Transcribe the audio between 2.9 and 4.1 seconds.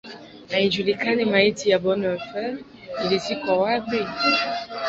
ilizikwa wapi.